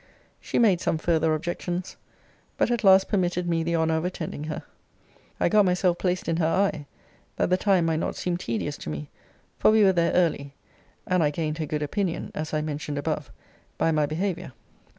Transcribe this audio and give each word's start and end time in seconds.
She 0.39 0.57
made 0.57 0.81
some 0.81 0.97
further 0.97 1.35
objections: 1.35 1.95
but 2.57 2.71
at 2.71 2.83
last 2.83 3.07
permitted 3.07 3.47
me 3.47 3.61
the 3.61 3.75
honour 3.75 3.97
of 3.97 4.03
attending 4.03 4.45
her. 4.45 4.63
I 5.39 5.47
got 5.47 5.63
myself 5.63 5.99
placed 5.99 6.27
in 6.27 6.37
her 6.37 6.47
eye, 6.71 6.87
that 7.35 7.51
the 7.51 7.55
time 7.57 7.85
might 7.85 7.99
not 7.99 8.15
seem 8.15 8.35
tedious 8.35 8.77
to 8.77 8.89
me, 8.89 9.11
for 9.59 9.69
we 9.69 9.83
were 9.83 9.93
there 9.93 10.13
early. 10.13 10.55
And 11.05 11.21
I 11.21 11.29
gained 11.29 11.59
her 11.59 11.67
good 11.67 11.83
opinion, 11.83 12.31
as 12.33 12.51
I 12.51 12.61
mentioned 12.61 12.97
above, 12.97 13.31
by 13.77 13.91
my 13.91 14.07
behaviour. 14.07 14.53